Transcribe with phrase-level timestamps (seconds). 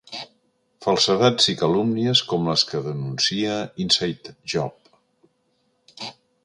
[0.85, 6.11] Falsedats i calúmnies com les que denuncia “Inside Job”.